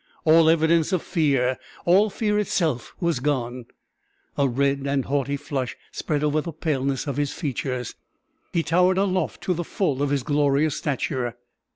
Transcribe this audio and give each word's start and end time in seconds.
All 0.25 0.49
evidence 0.49 0.91
of 0.91 1.03
fear, 1.03 1.59
all 1.85 2.09
fear 2.09 2.39
itself, 2.39 2.95
was 2.99 3.19
gone. 3.19 3.67
A 4.35 4.47
red 4.49 4.87
and 4.87 5.05
haughty 5.05 5.37
flush 5.37 5.77
spread 5.91 6.23
over 6.23 6.41
the 6.41 6.51
paleness 6.51 7.05
of 7.05 7.17
his 7.17 7.33
features; 7.33 7.93
he 8.51 8.63
towered 8.63 8.97
aloft 8.97 9.41
to 9.43 9.53
the 9.53 9.63
full 9.63 10.01
of 10.01 10.09
his 10.09 10.23
glorious 10.23 10.75
stature. 10.75 11.37